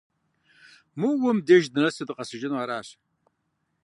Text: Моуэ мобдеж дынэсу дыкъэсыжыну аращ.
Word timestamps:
Моуэ 0.99 1.17
мобдеж 1.21 1.63
дынэсу 1.73 2.07
дыкъэсыжыну 2.07 2.61
аращ. 2.63 2.87